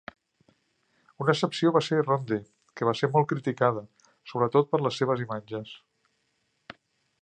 [1.25, 2.39] Una excepció va ser "Ronde",
[2.81, 3.87] que va ser molt criticada,
[4.33, 5.81] sobretot, per les seves imatges.